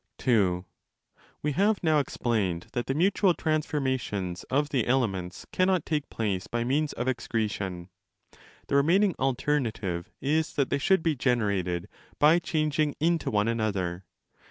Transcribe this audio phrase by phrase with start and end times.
[0.19, 0.33] 7
[0.63, 0.65] 305° (2)
[1.43, 6.47] We have now explained that the mutual transforma tions of the elements cannot take place
[6.47, 7.87] by means of ex cretion.
[8.67, 11.87] The remaining alternative is that they should be generated
[12.17, 14.03] by changing into one another.